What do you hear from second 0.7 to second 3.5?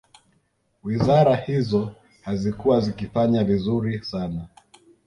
Wizara hizo hazikuwa zikifanya